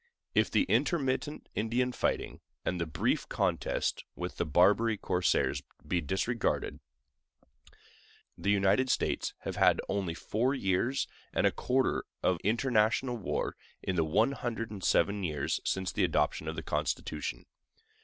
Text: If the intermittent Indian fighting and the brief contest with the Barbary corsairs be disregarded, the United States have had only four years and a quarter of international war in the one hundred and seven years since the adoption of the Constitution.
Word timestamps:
If 0.33 0.49
the 0.49 0.63
intermittent 0.63 1.47
Indian 1.53 1.91
fighting 1.91 2.41
and 2.65 2.81
the 2.81 2.87
brief 2.87 3.29
contest 3.29 4.03
with 4.15 4.37
the 4.37 4.47
Barbary 4.47 4.97
corsairs 4.97 5.61
be 5.87 6.01
disregarded, 6.01 6.79
the 8.35 8.49
United 8.49 8.89
States 8.89 9.35
have 9.41 9.57
had 9.57 9.79
only 9.87 10.15
four 10.15 10.55
years 10.55 11.05
and 11.33 11.45
a 11.45 11.51
quarter 11.51 12.03
of 12.23 12.39
international 12.43 13.15
war 13.15 13.55
in 13.83 13.95
the 13.95 14.03
one 14.03 14.31
hundred 14.31 14.71
and 14.71 14.83
seven 14.83 15.23
years 15.23 15.59
since 15.63 15.91
the 15.91 16.03
adoption 16.03 16.47
of 16.47 16.55
the 16.55 16.63
Constitution. 16.63 17.45